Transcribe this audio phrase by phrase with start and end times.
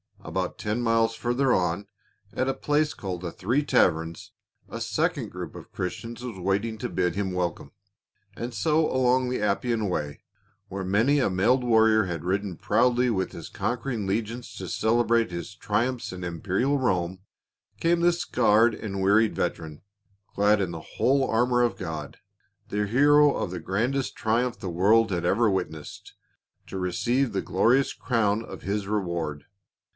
[0.23, 1.87] About ten miles further on,
[2.33, 4.31] at a place called The Three Taverns,
[4.69, 7.71] a second group of Christians was waiting to bid him welcome.
[8.35, 10.21] And so along the Appian Way,
[10.69, 15.53] where many a mailed warrior had ridden proudly with his conquering legions to celebrate his
[15.53, 17.19] triumphs in imperial Rome,
[17.79, 18.89] came tins 442 PA UL.
[18.91, 19.81] scarred and wearied veteran,
[20.33, 22.17] clad in the whole armor of God,
[22.69, 26.13] the hero of the grandest triumph the world had ever witnessed,
[26.67, 29.45] to receive the glorious crown of his reward.